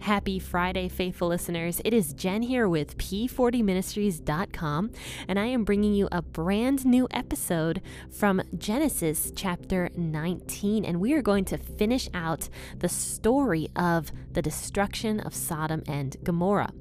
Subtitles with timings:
[0.00, 1.80] Happy Friday, faithful listeners.
[1.84, 4.90] It is Jen here with P40ministries.com,
[5.26, 10.84] and I am bringing you a brand new episode from Genesis chapter 19.
[10.84, 12.48] And we are going to finish out
[12.78, 16.72] the story of the destruction of Sodom and Gomorrah.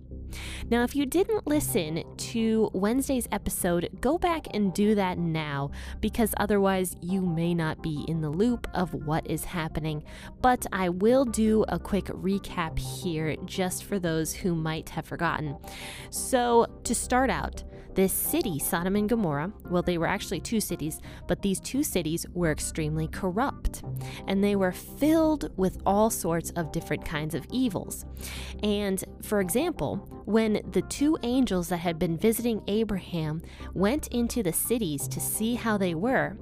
[0.69, 5.71] Now, if you didn't listen to Wednesday's episode, go back and do that now
[6.01, 10.03] because otherwise you may not be in the loop of what is happening.
[10.41, 15.57] But I will do a quick recap here just for those who might have forgotten.
[16.09, 17.63] So, to start out,
[17.97, 22.27] this city, Sodom and Gomorrah, well, they were actually two cities, but these two cities
[22.35, 23.83] were extremely corrupt
[24.27, 28.05] and they were filled with all sorts of different kinds of evils.
[28.61, 33.41] And for example, when the two angels that had been visiting Abraham
[33.73, 36.37] went into the cities to see how they were,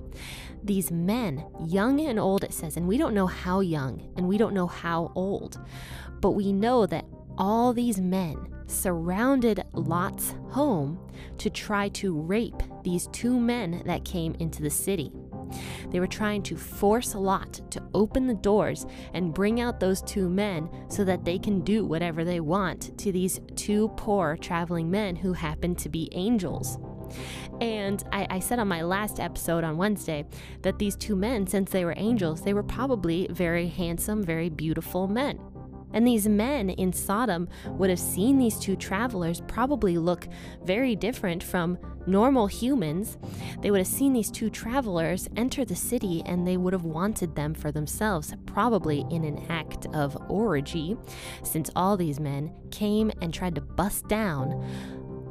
[0.61, 4.37] these men, young and old, it says, and we don't know how young and we
[4.37, 5.57] don't know how old,
[6.19, 7.05] but we know that
[7.37, 10.99] all these men surrounded Lot's home
[11.37, 15.11] to try to rape these two men that came into the city.
[15.91, 20.29] They were trying to force Lot to open the doors and bring out those two
[20.29, 25.15] men so that they can do whatever they want to these two poor traveling men
[25.15, 26.77] who happen to be angels.
[27.61, 30.25] And I, I, said on my last episode on Wednesday
[30.63, 35.07] that these two men, since they were angels, they were probably very handsome, very beautiful
[35.07, 35.39] men.
[35.95, 40.27] And these men in Sodom would have seen these two travelers probably look
[40.63, 43.17] very different from normal humans.
[43.61, 47.35] They would have seen these two travelers enter the city and they would have wanted
[47.35, 50.97] them for themselves, probably in an act of orgy,
[51.43, 54.63] since all these men came and tried to bust down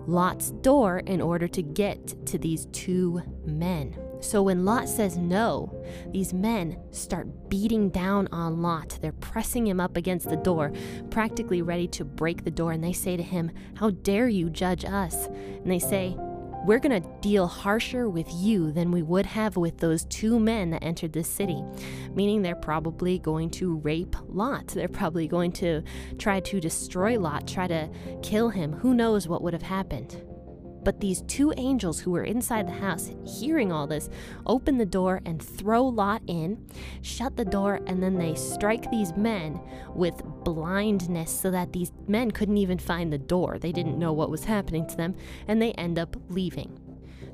[0.06, 3.96] Lot's door in order to get to these two men.
[4.24, 8.98] So when Lot says no, these men start beating down on Lot.
[9.02, 10.72] They're pressing him up against the door,
[11.10, 12.72] practically ready to break the door.
[12.72, 15.26] And they say to him, How dare you judge us?
[15.26, 16.16] And they say,
[16.64, 20.70] we're going to deal harsher with you than we would have with those two men
[20.70, 21.62] that entered this city.
[22.14, 24.68] Meaning they're probably going to rape Lot.
[24.68, 25.82] They're probably going to
[26.16, 27.90] try to destroy Lot, try to
[28.22, 28.72] kill him.
[28.72, 30.24] Who knows what would have happened?
[30.84, 34.10] But these two angels who were inside the house, hearing all this,
[34.46, 36.66] open the door and throw Lot in,
[37.02, 39.60] shut the door, and then they strike these men
[39.94, 43.58] with blindness so that these men couldn't even find the door.
[43.58, 45.14] They didn't know what was happening to them,
[45.48, 46.78] and they end up leaving.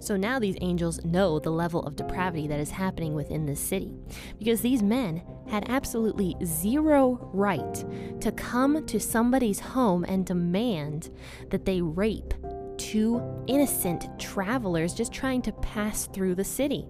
[0.01, 3.95] So now these angels know the level of depravity that is happening within this city.
[4.39, 7.85] Because these men had absolutely zero right
[8.21, 11.11] to come to somebody's home and demand
[11.51, 12.33] that they rape
[12.81, 16.89] two innocent travelers just trying to pass through the city.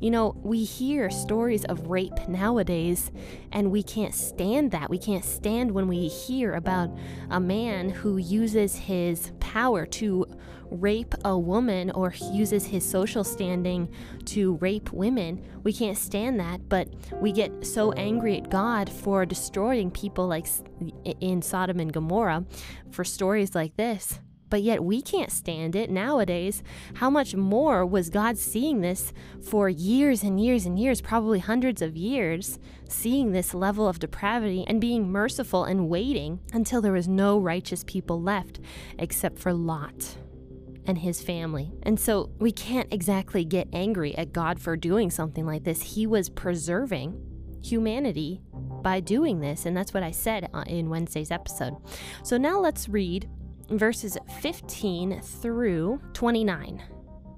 [0.00, 3.12] You know, we hear stories of rape nowadays,
[3.52, 4.90] and we can't stand that.
[4.90, 6.90] We can't stand when we hear about
[7.30, 10.26] a man who uses his power to
[10.68, 13.88] rape a woman or uses his social standing
[14.24, 15.40] to rape women.
[15.62, 16.88] We can't stand that, but
[17.20, 20.48] we get so angry at God for destroying people like
[21.20, 22.44] in Sodom and Gomorrah
[22.90, 24.18] for stories like this
[24.54, 26.62] but yet we can't stand it nowadays.
[26.94, 31.82] How much more was God seeing this for years and years and years, probably hundreds
[31.82, 37.08] of years, seeing this level of depravity and being merciful and waiting until there was
[37.08, 38.60] no righteous people left
[38.96, 40.18] except for Lot
[40.86, 41.72] and his family.
[41.82, 45.82] And so we can't exactly get angry at God for doing something like this.
[45.82, 47.20] He was preserving
[47.60, 48.40] humanity
[48.84, 51.74] by doing this, and that's what I said uh, in Wednesday's episode.
[52.22, 53.28] So now let's read
[53.78, 56.82] verses 15 through 29.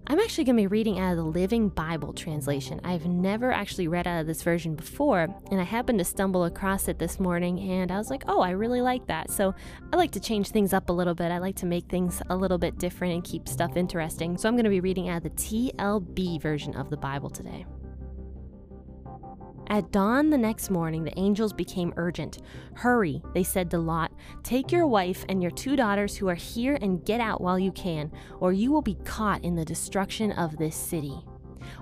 [0.08, 2.80] I'm actually going to be reading out of the Living Bible translation.
[2.84, 6.86] I've never actually read out of this version before, and I happened to stumble across
[6.86, 9.32] it this morning, and I was like, oh, I really like that.
[9.32, 9.52] So
[9.92, 11.32] I like to change things up a little bit.
[11.32, 14.38] I like to make things a little bit different and keep stuff interesting.
[14.38, 17.66] So I'm going to be reading out of the TLB version of the Bible today.
[19.68, 22.38] At dawn the next morning, the angels became urgent.
[22.74, 24.12] Hurry, they said to Lot.
[24.44, 27.72] Take your wife and your two daughters who are here and get out while you
[27.72, 31.18] can, or you will be caught in the destruction of this city.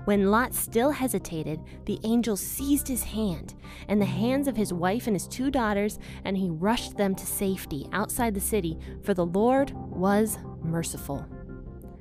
[0.05, 3.53] When Lot still hesitated, the angel seized his hand
[3.87, 7.25] and the hands of his wife and his two daughters, and he rushed them to
[7.25, 11.23] safety outside the city, for the Lord was merciful.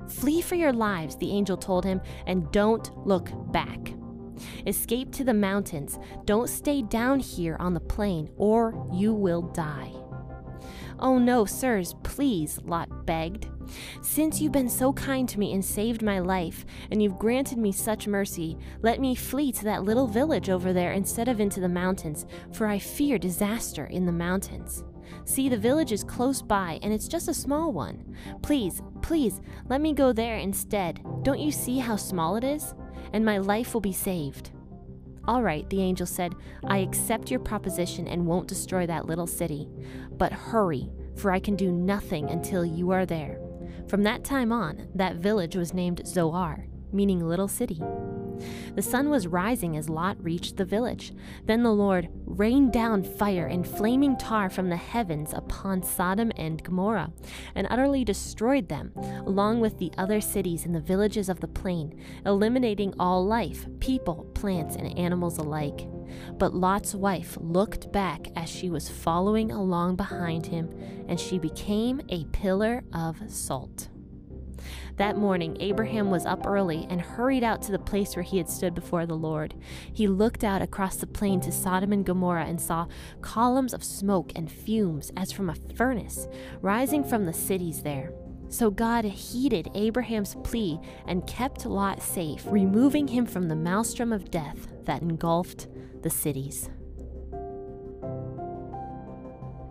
[0.08, 3.94] Flee for your lives, the angel told him, and don't look back.
[4.66, 5.98] Escape to the mountains.
[6.25, 9.92] Don't stay down here on the plain, or you will die.
[10.98, 13.48] Oh no, sirs, please, Lot begged.
[14.02, 17.72] Since you've been so kind to me and saved my life, and you've granted me
[17.72, 21.69] such mercy, let me flee to that little village over there instead of into the
[21.69, 24.84] mountains, for I fear disaster in the mountains.
[25.25, 28.16] See, the village is close by, and it's just a small one.
[28.42, 31.00] Please, please, let me go there instead.
[31.22, 32.75] Don't you see how small it is?
[33.14, 34.50] And my life will be saved.
[35.26, 36.34] All right, the angel said,
[36.64, 39.69] I accept your proposition and won't destroy that little city.
[40.11, 43.40] But hurry, for I can do nothing until you are there.
[43.88, 47.81] From that time on, that village was named Zoar, meaning little city.
[48.75, 51.12] The sun was rising as Lot reached the village.
[51.44, 56.62] Then the Lord rained down fire and flaming tar from the heavens upon Sodom and
[56.62, 57.12] Gomorrah,
[57.54, 58.92] and utterly destroyed them,
[59.26, 64.25] along with the other cities and the villages of the plain, eliminating all life, people,
[64.34, 65.86] plants, and animals alike.
[66.38, 70.70] But Lot's wife looked back as she was following along behind him,
[71.08, 73.88] and she became a pillar of salt.
[74.96, 78.49] That morning, Abraham was up early and hurried out to the place where he had
[78.49, 79.55] stood before the Lord.
[79.93, 82.87] He looked out across the plain to Sodom and Gomorrah and saw
[83.20, 86.29] columns of smoke and fumes as from a furnace
[86.61, 88.12] rising from the cities there.
[88.49, 94.31] So God heeded Abraham's plea and kept Lot safe, removing him from the maelstrom of
[94.31, 95.67] death that engulfed
[96.02, 96.70] the cities.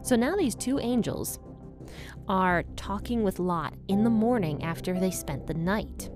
[0.01, 1.39] So now these two angels
[2.27, 6.09] are talking with Lot in the morning after they spent the night.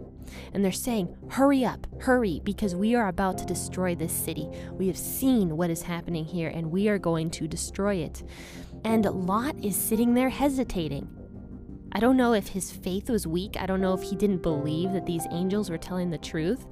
[0.54, 4.50] And they're saying, Hurry up, hurry, because we are about to destroy this city.
[4.72, 8.24] We have seen what is happening here, and we are going to destroy it.
[8.84, 11.10] And Lot is sitting there hesitating.
[11.92, 13.56] I don't know if his faith was weak.
[13.60, 16.68] I don't know if he didn't believe that these angels were telling the truth.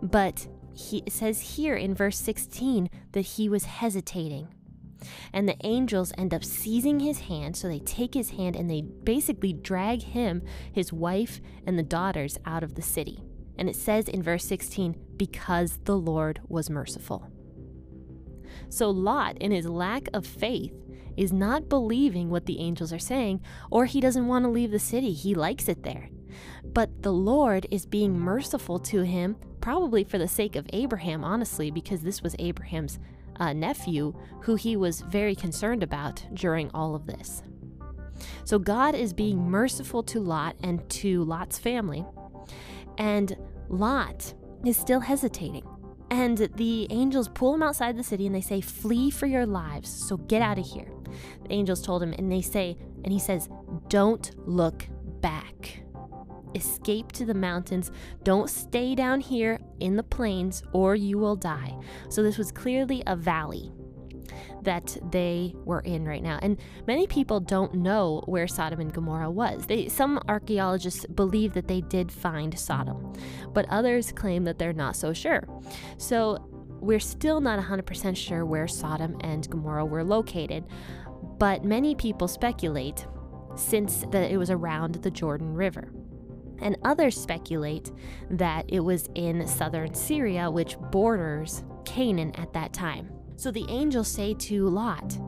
[0.00, 4.48] But he says here in verse 16 that he was hesitating.
[5.32, 7.56] And the angels end up seizing his hand.
[7.56, 10.42] So they take his hand and they basically drag him,
[10.72, 13.22] his wife, and the daughters out of the city.
[13.56, 17.28] And it says in verse 16, because the Lord was merciful.
[18.68, 20.72] So Lot, in his lack of faith,
[21.16, 24.78] is not believing what the angels are saying, or he doesn't want to leave the
[24.78, 25.12] city.
[25.12, 26.08] He likes it there.
[26.64, 31.70] But the Lord is being merciful to him, probably for the sake of Abraham, honestly,
[31.70, 32.98] because this was Abraham's
[33.40, 37.42] uh, nephew who he was very concerned about during all of this.
[38.44, 42.04] So God is being merciful to Lot and to Lot's family,
[42.98, 43.36] and
[43.68, 44.34] Lot
[44.64, 45.64] is still hesitating.
[46.10, 49.88] And the angels pull him outside the city and they say, Flee for your lives,
[49.88, 50.92] so get out of here.
[51.44, 53.48] The angels told him, and they say, and he says,
[53.88, 54.86] Don't look
[55.20, 55.82] back
[56.54, 57.90] escape to the mountains.
[58.22, 61.76] Don't stay down here in the plains or you will die.
[62.08, 63.72] So this was clearly a valley
[64.62, 66.38] that they were in right now.
[66.42, 69.66] And many people don't know where Sodom and Gomorrah was.
[69.66, 73.12] They, some archaeologists believe that they did find Sodom,
[73.52, 75.44] but others claim that they're not so sure.
[75.96, 76.46] So
[76.80, 80.64] we're still not 100% sure where Sodom and Gomorrah were located,
[81.38, 83.06] but many people speculate
[83.56, 85.92] since that it was around the Jordan River
[86.60, 87.90] and others speculate
[88.30, 93.10] that it was in southern Syria, which borders Canaan at that time.
[93.36, 95.18] So the angels say to Lot,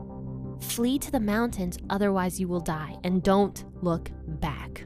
[0.61, 4.85] Flee to the mountains, otherwise you will die, and don't look back.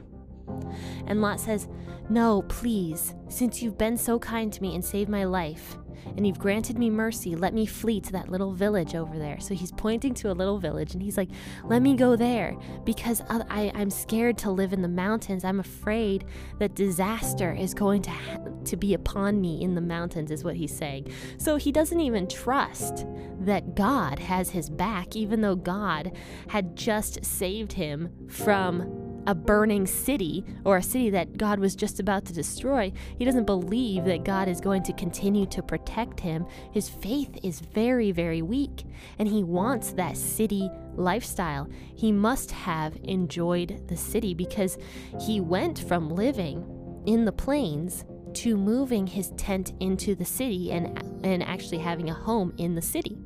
[1.06, 1.68] And Lot says,
[2.08, 5.76] No, please, since you've been so kind to me and saved my life,
[6.16, 7.34] and you've granted me mercy.
[7.34, 9.40] Let me flee to that little village over there.
[9.40, 11.30] So he's pointing to a little village and he's like,
[11.64, 15.44] Let me go there because I, I'm scared to live in the mountains.
[15.44, 16.24] I'm afraid
[16.58, 20.56] that disaster is going to, ha- to be upon me in the mountains, is what
[20.56, 21.08] he's saying.
[21.38, 23.06] So he doesn't even trust
[23.40, 26.16] that God has his back, even though God
[26.48, 32.00] had just saved him from a burning city or a city that God was just
[32.00, 36.46] about to destroy, he doesn't believe that God is going to continue to protect him.
[36.72, 38.84] His faith is very, very weak,
[39.18, 41.68] and he wants that city lifestyle.
[41.94, 44.78] He must have enjoyed the city because
[45.20, 46.64] he went from living
[47.06, 48.06] in the plains
[48.38, 52.82] to moving his tent into the city and and actually having a home in the
[52.82, 53.18] city,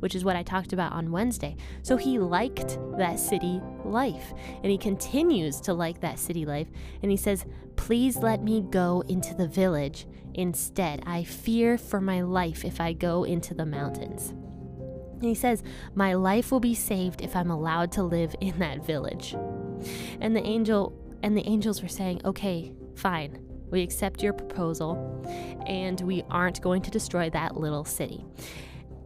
[0.00, 1.54] which is what I talked about on Wednesday.
[1.82, 6.66] So he liked that city life and he continues to like that city life
[7.00, 7.44] and he says,
[7.76, 11.00] "Please let me go into the village instead.
[11.06, 14.34] I fear for my life if I go into the mountains."
[15.14, 15.62] And he says,
[15.94, 19.36] "My life will be saved if I'm allowed to live in that village."
[20.20, 20.92] And the angel
[21.22, 23.38] and the angels were saying, "Okay, fine.
[23.70, 25.24] We accept your proposal
[25.66, 28.24] and we aren't going to destroy that little city.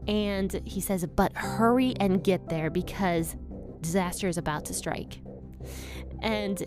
[0.06, 3.36] And he says, but hurry and get there because
[3.80, 5.20] disaster is about to strike.
[6.22, 6.58] And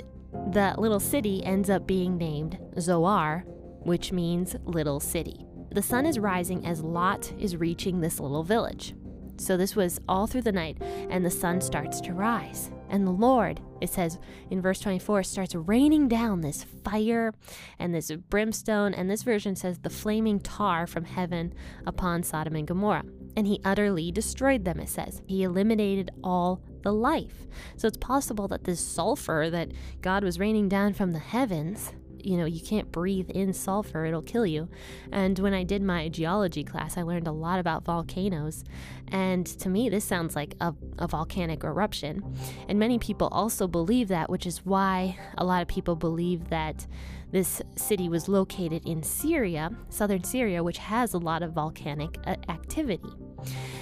[0.51, 3.43] the little city ends up being named Zoar,
[3.81, 5.45] which means little city.
[5.71, 8.95] The sun is rising as Lot is reaching this little village.
[9.37, 12.71] So this was all through the night, and the sun starts to rise.
[12.89, 14.17] And the Lord, it says
[14.49, 17.33] in verse 24, starts raining down this fire
[17.77, 18.93] and this brimstone.
[18.93, 21.53] And this version says the flaming tar from heaven
[21.85, 23.03] upon Sodom and Gomorrah.
[23.35, 25.21] And he utterly destroyed them, it says.
[25.27, 27.47] He eliminated all the life.
[27.75, 29.71] So it's possible that this sulfur that
[30.01, 34.21] God was raining down from the heavens you know, you can't breathe in sulfur, it'll
[34.21, 34.69] kill you.
[35.11, 38.63] And when I did my geology class, I learned a lot about volcanoes.
[39.09, 42.35] And to me, this sounds like a, a volcanic eruption.
[42.67, 46.87] And many people also believe that, which is why a lot of people believe that
[47.31, 52.35] this city was located in Syria, southern Syria, which has a lot of volcanic uh,
[52.47, 53.09] activity.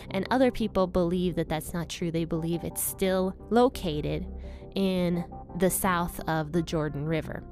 [0.10, 2.12] And other people believe that that's not true.
[2.12, 4.26] They believe it's still located
[4.74, 5.26] in
[5.58, 7.44] the south of the Jordan River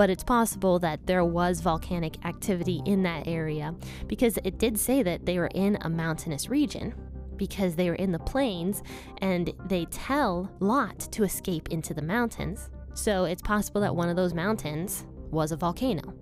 [0.00, 3.74] but it's possible that there was volcanic activity in that area
[4.06, 6.94] because it did say that they were in a mountainous region
[7.36, 8.82] because they were in the plains
[9.18, 12.70] and they tell Lot to escape into the mountains.
[12.94, 16.14] So it's possible that one of those mountains was a volcano.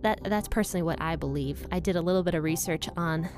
[0.00, 1.66] That that's personally what I believe.
[1.70, 3.28] I did a little bit of research on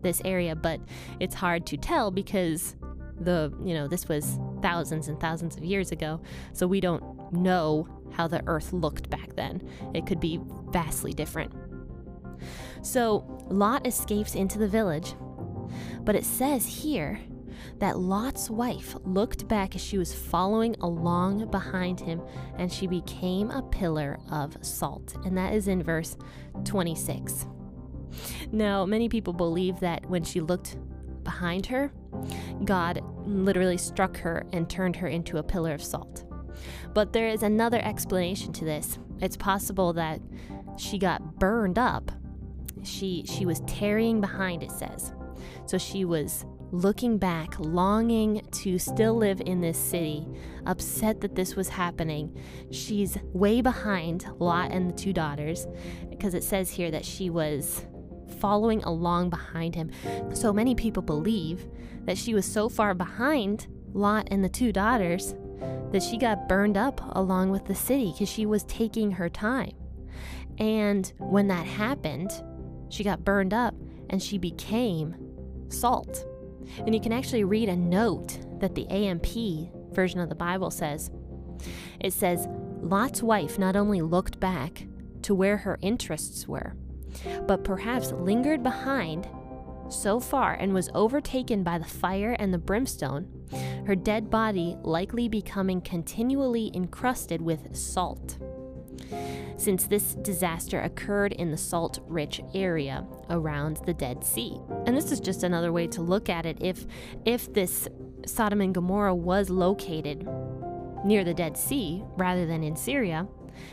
[0.00, 0.80] this area, but
[1.20, 2.76] it's hard to tell because
[3.20, 6.18] the, you know, this was thousands and thousands of years ago,
[6.54, 9.62] so we don't know how the earth looked back then.
[9.94, 11.52] It could be vastly different.
[12.82, 15.14] So Lot escapes into the village,
[16.02, 17.20] but it says here
[17.78, 22.20] that Lot's wife looked back as she was following along behind him
[22.56, 25.16] and she became a pillar of salt.
[25.24, 26.16] And that is in verse
[26.64, 27.46] 26.
[28.52, 30.76] Now, many people believe that when she looked
[31.24, 31.92] behind her,
[32.64, 36.24] God literally struck her and turned her into a pillar of salt.
[36.94, 38.98] But there is another explanation to this.
[39.20, 40.20] It's possible that
[40.76, 42.10] she got burned up.
[42.82, 45.12] She she was tarrying behind it says.
[45.66, 50.26] So she was looking back, longing to still live in this city,
[50.66, 52.38] upset that this was happening.
[52.70, 55.66] She's way behind Lot and the two daughters
[56.10, 57.86] because it says here that she was
[58.38, 59.90] following along behind him.
[60.34, 61.66] So many people believe
[62.04, 65.34] that she was so far behind Lot and the two daughters
[65.92, 69.72] that she got burned up along with the city because she was taking her time.
[70.58, 72.30] And when that happened,
[72.88, 73.74] she got burned up
[74.10, 75.14] and she became
[75.68, 76.26] salt.
[76.78, 79.26] And you can actually read a note that the AMP
[79.94, 81.10] version of the Bible says.
[82.00, 82.46] It says,
[82.80, 84.86] Lot's wife not only looked back
[85.22, 86.74] to where her interests were,
[87.46, 89.28] but perhaps lingered behind
[89.88, 93.28] so far and was overtaken by the fire and the brimstone,
[93.86, 98.38] her dead body likely becoming continually encrusted with salt.
[99.56, 104.56] Since this disaster occurred in the salt rich area around the Dead Sea.
[104.86, 106.58] And this is just another way to look at it.
[106.60, 106.86] If,
[107.24, 107.88] if this
[108.26, 110.28] Sodom and Gomorrah was located
[111.04, 113.26] near the Dead Sea rather than in Syria,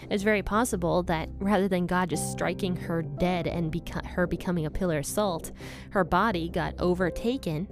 [0.09, 4.65] it's very possible that rather than God just striking her dead and beca- her becoming
[4.65, 5.51] a pillar of salt,
[5.91, 7.67] her body got overtaken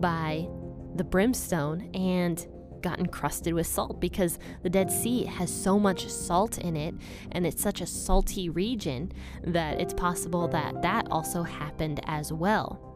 [0.00, 0.48] by
[0.94, 2.46] the brimstone and
[2.82, 6.94] got encrusted with salt because the Dead Sea has so much salt in it
[7.32, 9.12] and it's such a salty region
[9.44, 12.87] that it's possible that that also happened as well.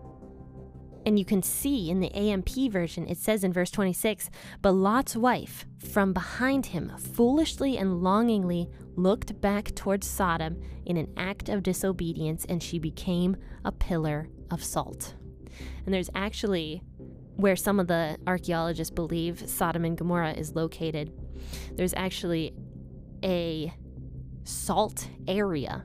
[1.04, 4.30] And you can see in the AMP version, it says in verse 26
[4.61, 11.12] But Lot's wife, from behind him, foolishly and longingly looked back towards Sodom in an
[11.16, 15.14] act of disobedience, and she became a pillar of salt.
[15.85, 16.82] And there's actually
[17.37, 21.12] where some of the archaeologists believe Sodom and Gomorrah is located,
[21.75, 22.54] there's actually
[23.25, 23.73] a
[24.44, 25.85] salt area.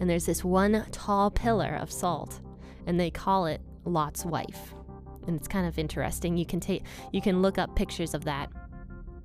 [0.00, 2.40] And there's this one tall pillar of salt,
[2.86, 4.74] and they call it Lot's wife.
[5.26, 6.36] And it's kind of interesting.
[6.36, 8.50] You can take you can look up pictures of that.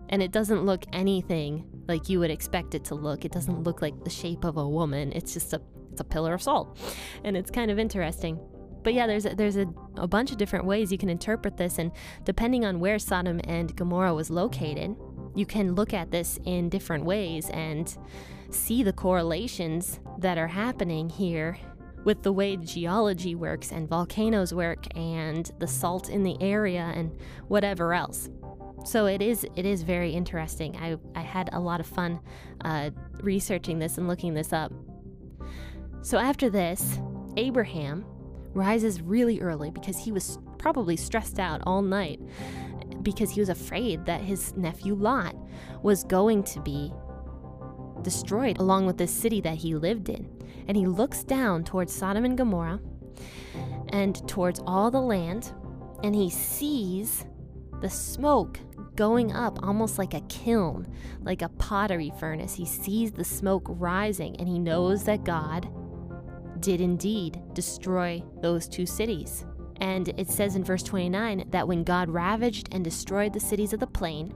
[0.10, 3.24] And it doesn't look anything like you would expect it to look.
[3.24, 5.12] It doesn't look like the shape of a woman.
[5.14, 6.78] It's just a it's a pillar of salt.
[7.24, 8.40] And it's kind of interesting.
[8.84, 11.78] But yeah, there's a, there's a, a bunch of different ways you can interpret this
[11.78, 11.92] and
[12.24, 14.96] depending on where Sodom and Gomorrah was located,
[15.36, 17.96] you can look at this in different ways and
[18.50, 21.58] see the correlations that are happening here
[22.04, 27.16] with the way geology works and volcanoes work and the salt in the area and
[27.48, 28.30] whatever else.
[28.86, 30.76] So it is it is very interesting.
[30.78, 32.20] I, I had a lot of fun
[32.62, 32.90] uh,
[33.22, 34.72] researching this and looking this up.
[36.02, 37.00] So after this,
[37.38, 38.06] Abraham
[38.54, 42.20] rises really early because he was probably stressed out all night
[43.04, 45.36] because he was afraid that his nephew Lot
[45.84, 46.92] was going to be
[48.02, 50.30] destroyed along with the city that he lived in.
[50.68, 52.80] And he looks down towards Sodom and Gomorrah
[53.90, 55.52] and towards all the land,
[56.04, 57.26] and he sees
[57.82, 58.60] the smoke
[58.96, 60.88] going up almost like a kiln,
[61.22, 62.54] like a pottery furnace.
[62.54, 65.70] He sees the smoke rising and he knows that God
[66.60, 69.46] did indeed destroy those two cities.
[69.78, 73.80] And it says in verse 29 that when God ravaged and destroyed the cities of
[73.80, 74.34] the plain,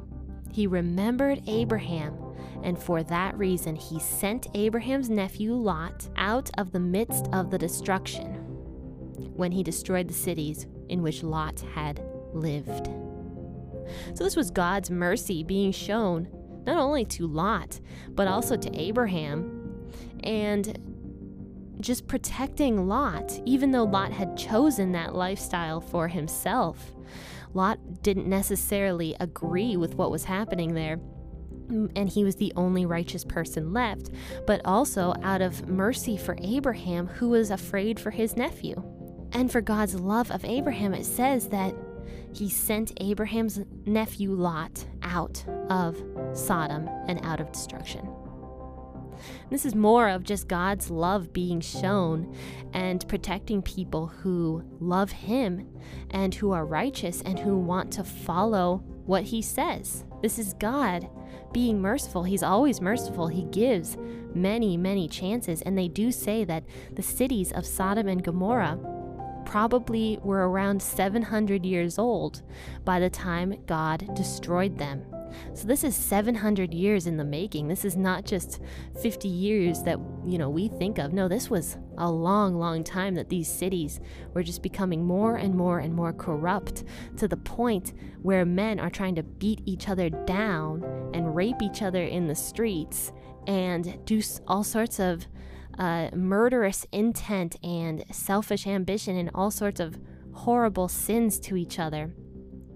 [0.51, 2.17] he remembered Abraham,
[2.65, 7.59] and for that reason he sent Abraham's nephew Lot out of the midst of the
[7.59, 8.25] destruction
[9.35, 12.03] when he destroyed the cities in which Lot had
[12.33, 12.87] lived.
[14.15, 16.27] So, this was God's mercy being shown
[16.65, 17.79] not only to Lot,
[18.09, 19.87] but also to Abraham,
[20.23, 20.79] and
[21.79, 26.95] just protecting Lot, even though Lot had chosen that lifestyle for himself.
[27.53, 30.99] Lot didn't necessarily agree with what was happening there,
[31.69, 34.11] and he was the only righteous person left,
[34.45, 38.83] but also out of mercy for Abraham, who was afraid for his nephew.
[39.31, 41.75] And for God's love of Abraham, it says that
[42.33, 46.01] he sent Abraham's nephew Lot out of
[46.33, 48.07] Sodom and out of destruction.
[49.49, 52.35] This is more of just God's love being shown
[52.73, 55.67] and protecting people who love Him
[56.11, 60.03] and who are righteous and who want to follow what He says.
[60.21, 61.09] This is God
[61.55, 62.25] being merciful.
[62.25, 63.29] He's always merciful.
[63.29, 63.95] He gives
[64.33, 65.61] many, many chances.
[65.61, 68.77] And they do say that the cities of Sodom and Gomorrah
[69.45, 72.41] probably were around 700 years old
[72.83, 75.05] by the time God destroyed them.
[75.53, 77.67] So this is 700 years in the making.
[77.67, 78.61] This is not just
[79.01, 81.13] 50 years that, you know, we think of.
[81.13, 83.99] No, this was a long, long time that these cities
[84.33, 86.83] were just becoming more and more and more corrupt
[87.17, 91.81] to the point where men are trying to beat each other down and rape each
[91.81, 93.11] other in the streets
[93.47, 95.27] and do all sorts of
[95.77, 99.97] uh, murderous intent and selfish ambition and all sorts of
[100.33, 102.13] horrible sins to each other.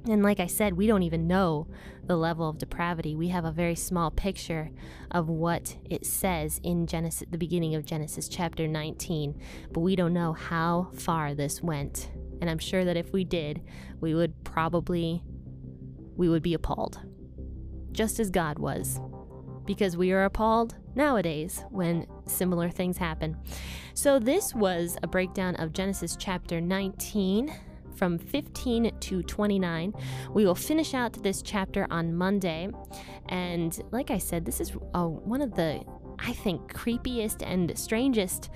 [0.07, 1.67] And like I said, we don't even know
[2.09, 3.15] the level of depravity.
[3.15, 4.71] We have a very small picture
[5.11, 9.39] of what it says in Genesis, the beginning of Genesis chapter 19,
[9.71, 12.09] but we don't know how far this went.
[12.41, 13.61] And I'm sure that if we did,
[14.01, 15.21] we would probably
[16.17, 16.99] we would be appalled.
[17.91, 18.99] Just as God was.
[19.65, 23.37] Because we are appalled nowadays when similar things happen.
[23.93, 27.53] So this was a breakdown of Genesis chapter 19
[27.99, 29.93] from 15 to 29.
[30.33, 32.69] We will finish out this chapter on Monday.
[33.27, 35.83] And like I said, this is uh, one of the,
[36.17, 38.49] I think, creepiest and strangest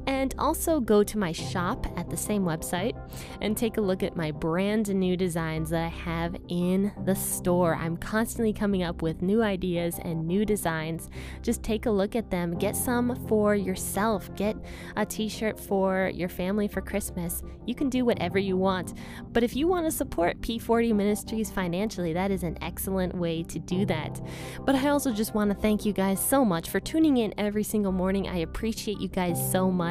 [0.07, 2.97] And also go to my shop at the same website
[3.41, 7.75] and take a look at my brand new designs that I have in the store.
[7.75, 11.11] I'm constantly coming up with new ideas and new designs.
[11.43, 12.59] Just take a look at them.
[12.59, 14.35] Get some for yourself.
[14.37, 14.57] Get
[14.97, 17.43] a t shirt for your family for Christmas.
[17.67, 18.95] You can do whatever you want.
[19.33, 23.59] But if you want to support P40 Ministries financially, that is an excellent way to
[23.59, 24.21] do that.
[24.65, 27.63] But I also just want to thank you guys so much for tuning in every
[27.63, 28.29] single morning.
[28.29, 29.90] I appreciate you guys so much.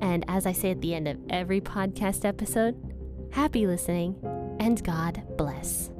[0.00, 2.76] And as I say at the end of every podcast episode,
[3.32, 4.16] happy listening
[4.60, 5.90] and God bless.